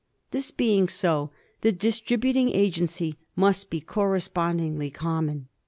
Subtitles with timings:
[0.31, 1.29] This being so,
[1.61, 5.47] the distributing agency must be correspondingly common.